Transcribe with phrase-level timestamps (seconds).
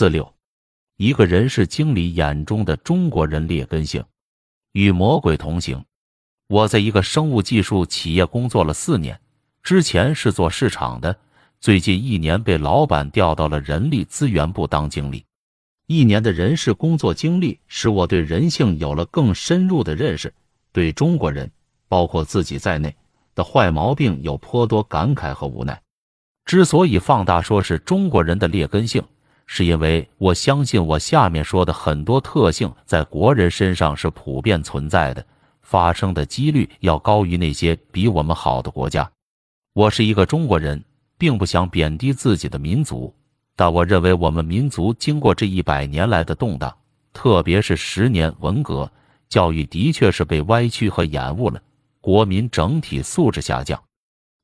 [0.00, 0.32] 四六，
[0.96, 4.02] 一个人事经理眼中的中国人劣根性，
[4.72, 5.84] 与魔鬼同行。
[6.48, 9.20] 我在一个生物技术企业工作了四年，
[9.62, 11.14] 之前是做市场的，
[11.60, 15.22] 最近一年被老板调到了人力资源部当经理。
[15.86, 20.32] 一年的人事工作经历，使我对人性有了更深入的认识，
[20.72, 21.50] 对中国人，
[21.88, 22.96] 包括自己在内
[23.34, 25.78] 的坏毛病有颇多感慨和无奈。
[26.46, 29.04] 之所以放大说是中国人的劣根性，
[29.52, 35.26] 是因为我相信我下面说的很多特性在国人身上是普遍存在的，
[35.60, 39.10] 发生的几率要高于那些比我们好的国家。
[39.72, 40.80] 我是一个中国人，
[41.18, 43.12] 并不想贬低自己的民族，
[43.56, 46.72] 但我认为我们民族经过这一百年来的动荡，
[47.12, 48.88] 特别是十年文革，
[49.28, 51.60] 教育的确是被歪曲和延误了，
[52.00, 53.82] 国民整体素质下降。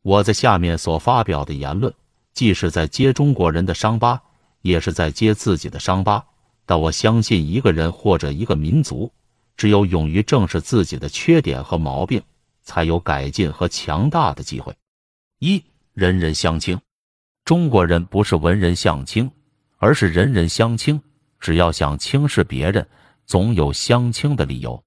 [0.00, 1.92] 我在下面所发表的言论，
[2.32, 4.18] 既是在揭中国人的伤疤。
[4.64, 6.24] 也是在揭自己的伤疤，
[6.64, 9.12] 但我相信一个人或者一个民族，
[9.58, 12.22] 只有勇于正视自己的缺点和毛病，
[12.62, 14.74] 才有改进和强大的机会。
[15.38, 15.62] 一
[15.92, 16.80] 人人相轻，
[17.44, 19.30] 中国人不是文人相轻，
[19.76, 20.98] 而是人人相轻。
[21.38, 22.88] 只要想轻视别人，
[23.26, 24.82] 总有相轻的理由。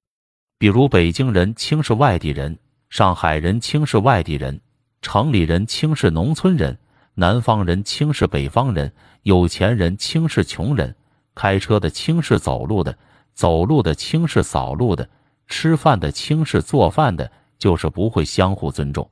[0.58, 2.58] 比如北京人轻视外地人，
[2.90, 4.60] 上海人轻视外地人，
[5.02, 6.76] 城里人轻视农村人。
[7.20, 8.92] 南方人轻视北方人，
[9.24, 10.94] 有钱人轻视穷人，
[11.34, 12.96] 开车的轻视走路的，
[13.34, 15.10] 走路的轻视扫路的，
[15.48, 19.10] 吃饭的轻视做饭的，就是不会相互尊重。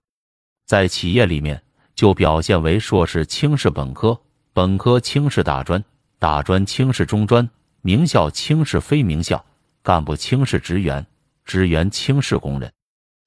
[0.67, 1.61] 在企业里面，
[1.97, 4.21] 就表现为硕士轻视本科，
[4.53, 5.83] 本科轻视大专，
[6.21, 9.45] 大专轻视中专，名校轻视非名校，
[9.83, 11.05] 干部轻视职员，
[11.45, 12.73] 职员轻视工人。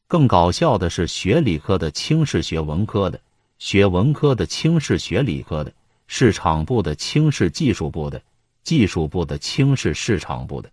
[0.07, 3.19] 更搞笑的是，学理科的轻视学文科的。
[3.59, 5.71] 学文科的轻视学理科的，
[6.07, 8.19] 市场部的轻视技术部的，
[8.63, 10.69] 技术部的轻视市场部的。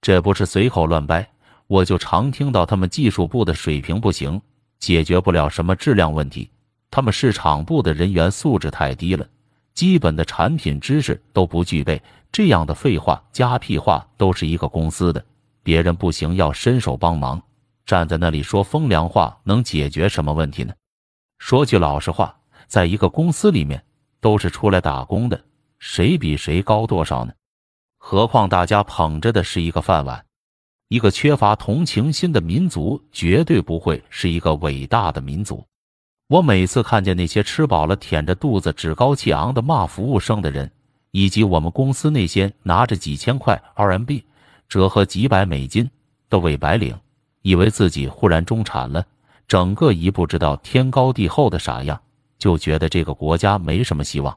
[0.00, 1.30] 这不是随口乱掰，
[1.66, 4.40] 我就常听到他们技术部的水平不行，
[4.78, 6.48] 解决不了什么质量问题；
[6.90, 9.28] 他们市场部的人员素质太低了，
[9.74, 12.00] 基本的产品知识都不具备。
[12.32, 15.22] 这样的废话加屁话都是一个公司的，
[15.62, 17.40] 别人不行要伸手帮忙，
[17.84, 20.72] 站在那里说风凉话，能解决什么问题呢？
[21.38, 22.36] 说句老实话，
[22.66, 23.84] 在一个公司里面，
[24.20, 25.44] 都是出来打工的，
[25.78, 27.32] 谁比谁高多少呢？
[27.98, 30.24] 何况大家捧着的是一个饭碗。
[30.88, 35.64] 一个缺乏同情心的民族，绝对不会是一个伟大的民族。
[36.28, 40.70] 我每次看见那些吃饱了舔着肚子趾高气昂的骂服务生的人，
[41.10, 44.22] 以及我们公司那些拿着几千块 RMB
[44.68, 45.90] 折合几百美金
[46.28, 46.98] 的伪白领，
[47.42, 49.04] 以为自己忽然中产了。
[49.46, 52.00] 整个一不知道天高地厚的傻样，
[52.38, 54.36] 就觉得这个国家没什么希望。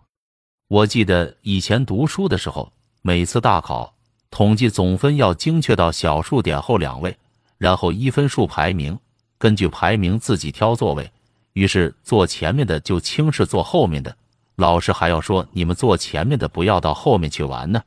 [0.67, 3.95] 我记得以前读书的时候，每次大考
[4.29, 7.17] 统计总分要精确到小数点后两位，
[7.57, 8.99] 然后一分数排名，
[9.37, 11.09] 根据排名自己挑座位。
[11.53, 14.15] 于是坐前面的就轻视坐后面的，
[14.57, 17.81] 老师还要说你们坐前面的不要到后面去玩呢。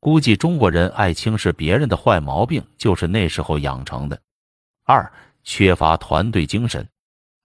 [0.00, 4.20] 估计中国人爱轻视别人的坏毛病就是那时候养成的。
[4.84, 5.12] 二。
[5.44, 6.88] 缺乏团队精神，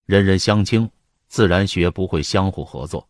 [0.05, 0.89] 人人相轻，
[1.27, 3.07] 自然学不会相互合作。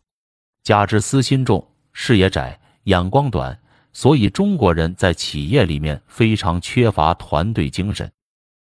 [0.62, 3.58] 加之私心重，视野窄，眼光短，
[3.92, 8.10] 所以中国人在企业里面非常缺乏团队精神。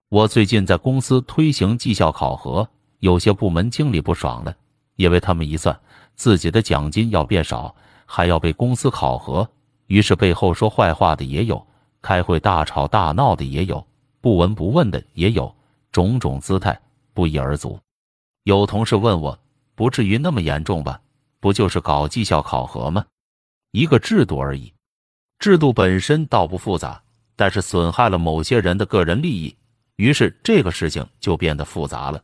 [0.10, 2.68] 我最近在公司推行绩效考核，
[3.00, 4.56] 有些部门经理不爽了，
[4.96, 5.80] 因为他们一算
[6.16, 7.76] 自己的奖金要变少，
[8.06, 9.50] 还要被公司考核，
[9.88, 11.66] 于是背后说坏话的也有，
[12.02, 13.86] 开会大吵大闹的也有，
[14.22, 15.54] 不闻不问的也有。
[15.96, 16.78] 种种姿态
[17.14, 17.80] 不一而足。
[18.44, 19.40] 有同事问我
[19.76, 21.00] ：“不至于那么严重吧？
[21.40, 23.06] 不就是搞绩效考核吗？
[23.72, 24.74] 一个制度而已。
[25.40, 27.02] 制度本身倒不复杂，
[27.38, 29.56] 但是损害了某些人的个人利益，
[29.96, 32.22] 于是这个事情就变得复杂了。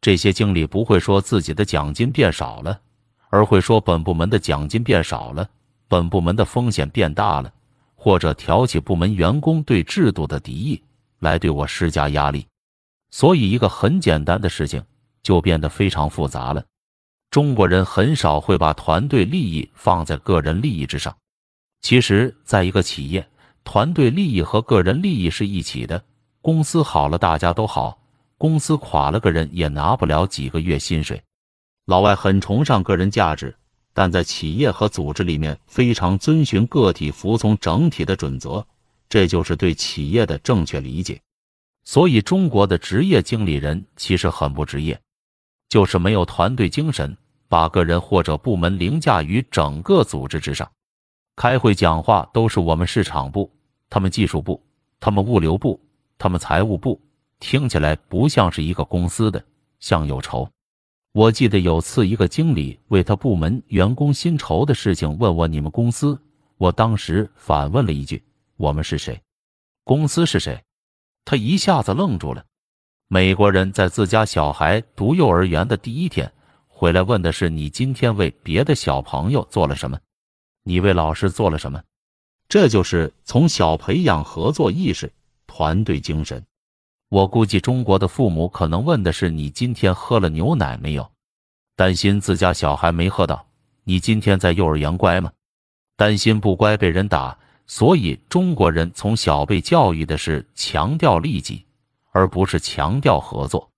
[0.00, 2.80] 这些经理不会说自己的奖金变少了，
[3.28, 5.50] 而会说本部门的奖金变少了，
[5.88, 7.52] 本部门的风险变大了，
[7.96, 10.80] 或者挑起部门员工对制度的敌意，
[11.18, 12.46] 来对我施加压力。”
[13.10, 14.84] 所以，一个很简单的事情
[15.22, 16.64] 就变得非常复杂了。
[17.30, 21.16] 中国人很少会把团队利益放在个人利益之上。
[21.80, 23.28] 其实，在一个企业，
[23.64, 26.02] 团队利益和个人利益是一起的。
[26.42, 27.98] 公司好了，大家都好；
[28.38, 31.22] 公司垮了，个人也拿不了几个月薪水。
[31.86, 33.54] 老外很崇尚个人价值，
[33.92, 38.64] 但在企业和组织里面非常遵循个体服从整体的准则。
[39.08, 41.20] 这就是对企业的正确理解。
[41.92, 44.96] 所以，中国的职业经理人其实很不职业，
[45.68, 47.16] 就是没有团队精神，
[47.48, 50.70] 把个人或者部门凌驾于整个组织之上。
[51.34, 53.52] 开会讲话都是我们市场部、
[53.88, 54.62] 他们技术部、
[55.00, 55.80] 他们物流部、
[56.16, 57.00] 他们财务部，
[57.40, 59.44] 听起来不像是一个公司的，
[59.80, 60.48] 像有仇。
[61.10, 66.16] 我记得有次一个经理为他部门员工薪酬的事情问我：“你们公司？”
[66.56, 68.22] 我当时反问了一句
[68.56, 69.20] ：“我们是谁？
[69.82, 70.56] 公司是谁？”
[71.30, 72.44] 他一下子愣住了。
[73.06, 76.32] 美国人在自家小孩读幼儿园的第一天
[76.66, 79.96] 回来问的是：“你今天为别的小朋友做了什么？
[80.64, 81.80] 你为老师做了什么？”
[82.50, 85.12] 这就是从小培养合作意识、
[85.46, 86.44] 团队精神。
[87.08, 91.08] 我估计中国的父母可能问的是：“你今天喝了牛奶没有？”
[91.76, 93.46] 担心自家小孩没喝到。
[93.84, 95.30] 你今天在幼儿园乖吗？
[95.96, 97.38] 担心不乖被人打。
[97.70, 101.64] 所以中国人从小被教育的是强调利己，
[102.10, 103.70] 而不是强调合作。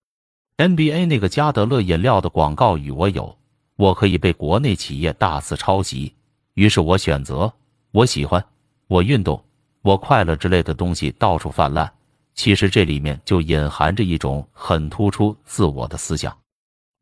[0.56, 3.36] NBA 那个加德乐饮料的广告语我有，
[3.76, 6.14] 我可以被国内企业大肆抄袭。
[6.54, 7.52] 于是我选择，
[7.90, 8.42] 我喜欢，
[8.86, 9.44] 我运动，
[9.82, 11.92] 我快乐之类的东西到处泛滥。
[12.32, 16.34] 其实这里面就隐含着一种很突出自我的思想。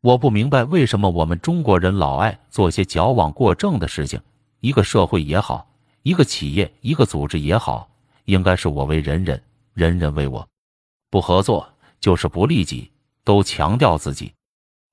[0.01, 4.21] 我不明白为什么我们中国人老爱做些矫枉过正的事情。
[4.59, 5.69] 一个社会也好，
[6.03, 7.89] 一个企业、一个组织也好，
[8.25, 9.43] 应该是我为人人，
[9.75, 10.47] 人人为我。
[11.11, 11.69] 不合作
[12.01, 12.91] 就是不利己，
[13.25, 14.33] 都强调自己，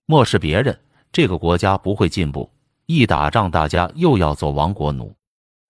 [0.05, 0.77] 漠视别人，
[1.11, 2.49] 这个国家不会进步。
[2.87, 5.13] 一打仗，大家又要做亡国奴，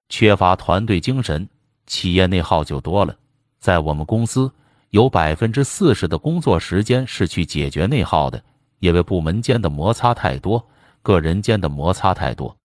[0.10, 1.48] 缺乏团队精神，
[1.86, 3.16] 企业内耗就多了。
[3.60, 4.52] 在我们公司，
[4.92, 8.44] 有百分之四十的工作时间是去解决内耗的，
[8.80, 10.68] 因为部门间的摩擦太多，
[11.02, 12.56] 个人间的摩擦太多，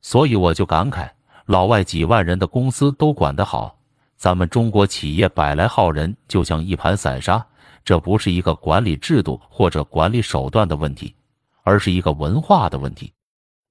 [0.00, 1.10] 所以我就感慨：
[1.48, 3.74] 老外几万人的公司都管得好，
[4.16, 7.44] 咱们中国企业百来号人就像一盘散沙。
[7.82, 11.14] 这不是一个管理制度或者管理手段的问题，
[11.62, 13.10] 而是一个文化的问题。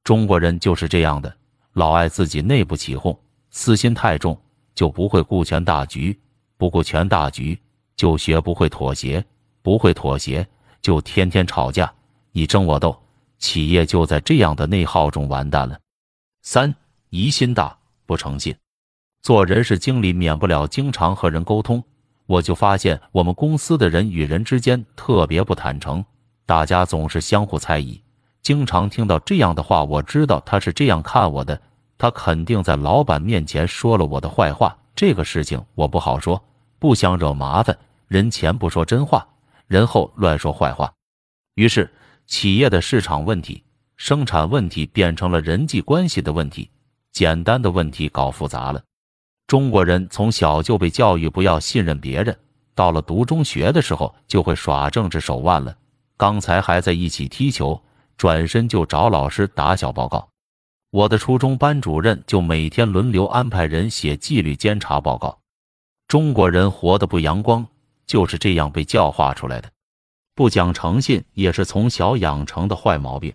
[0.03, 1.31] 中国人就是这样的，
[1.73, 3.15] 老爱自己内部起哄，
[3.51, 4.35] 私心太重，
[4.73, 6.19] 就不会顾全大局。
[6.57, 7.61] 不顾全大局，
[7.95, 9.21] 就学不会妥协；
[9.61, 10.47] 不会妥协，
[10.81, 11.93] 就天天吵架，
[12.31, 12.99] 你争我斗，
[13.37, 15.79] 企业就在这样的内耗中完蛋了。
[16.41, 16.73] 三
[17.09, 18.55] 疑心大，不诚信。
[19.21, 21.83] 做人事经理免不了经常和人沟通，
[22.25, 26.03] 我就发现我们公司的人与人之间特别不坦诚，
[26.45, 28.01] 大家总是相互猜疑。
[28.41, 31.59] 经常听到这样的话，我知道他是这样看我的，
[31.97, 34.77] 他肯定在老板面前说了我的坏话。
[34.95, 36.43] 这个事情我不好说，
[36.79, 37.77] 不想惹麻烦。
[38.07, 39.27] 人前不说真话，
[39.67, 40.93] 人后乱说坏话。
[41.55, 41.91] 于是，
[42.25, 43.63] 企业的市场问题、
[43.97, 46.69] 生产问题变成了人际关系的问题，
[47.11, 48.83] 简单的问题搞复杂了。
[49.47, 52.37] 中国人从小就被教育不要信任别人，
[52.75, 55.75] 到了读中学的时候就会耍政治手腕了。
[56.17, 57.81] 刚才还在一起踢球，
[58.17, 60.27] 转身就找老师打小报告。
[60.89, 65.37] 我的初中班主任就每天轮流安排人写纪律监察报告。
[66.07, 67.65] 中国人活得不阳光，
[68.05, 69.69] 就是这样被教化出来的。
[70.33, 73.33] 不讲诚信也是从小养成的坏毛病。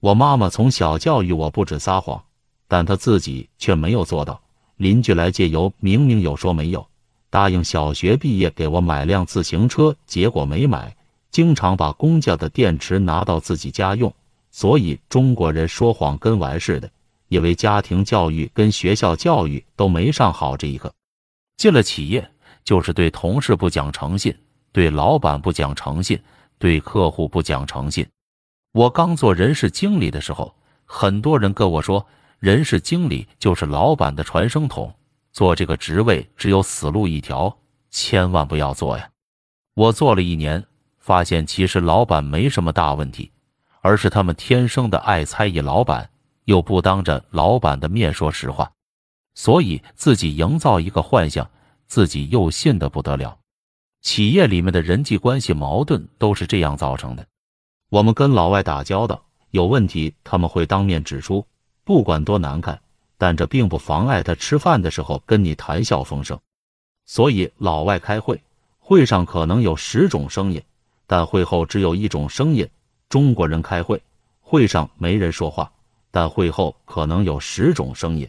[0.00, 2.22] 我妈妈从小教育我不止撒谎，
[2.68, 4.40] 但他自己却没有做到。
[4.76, 6.86] 邻居来借油，明明有说没有。
[7.30, 10.96] 答应小学毕业给我买辆自行车，结果没买。
[11.30, 14.12] 经常把公家的电池拿到自己家用。
[14.50, 16.90] 所以中国人说谎跟玩似的，
[17.28, 20.92] 因为家庭教育跟学校教育都没上好这一课。
[21.58, 22.30] 进了企业，
[22.64, 24.34] 就是对同事不讲诚信，
[24.72, 26.18] 对老板不讲诚信，
[26.58, 28.06] 对客户不讲诚信。
[28.72, 32.06] 我刚做人事经理的时候，很多人跟我说，
[32.38, 34.94] 人事经理就是老板的传声筒，
[35.32, 37.56] 做这个职位只有死路一条，
[37.90, 39.10] 千万不要做呀。
[39.74, 40.64] 我做了一年，
[40.98, 43.32] 发现其实老板没什么大问题。
[43.82, 46.10] 而是他们天生的爱猜疑老板，
[46.46, 48.72] 又不当着老板的面说实话，
[49.36, 51.48] 所以自己营造一个幻象，
[51.86, 53.38] 自己又信得不得了。
[54.00, 57.24] 企业里面的人际关系矛盾都是这样造成的。
[57.88, 61.46] 我们跟老外打交道有问题，他们会当面指出，
[61.86, 62.82] 不管多难看，
[63.16, 66.36] 但这并不妨碍他吃饭的时候跟你谈笑风生。
[67.04, 68.42] 所以老外开会，
[68.80, 70.60] 会上可能有十种声音，
[71.06, 72.68] 但会后只有一种声音。
[73.08, 74.02] 中国人开会，
[74.40, 75.70] 会上没人说话，
[76.10, 78.28] 但会后可能有十种声音。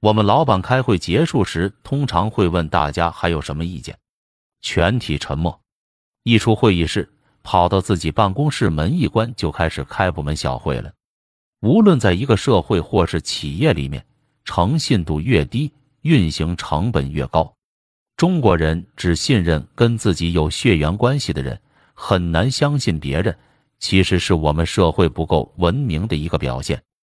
[0.00, 3.96] 我们老板开会结束时，通常会问大家还有什么意见，
[4.60, 5.58] 全体沉默。
[6.24, 7.10] 一出会议室，
[7.42, 10.92] 跑到自己办公室，门一关就开始开部门小会了。
[11.62, 14.04] 无论在一个社会或是企业里面，
[14.44, 17.54] 诚信度越低，运行成本越高。
[18.16, 21.60] 中国人只信任跟自己有血缘关系的人，
[21.94, 23.36] 很难相信别人。
[23.78, 26.82] 其实是我们社会不够文明的一个表现。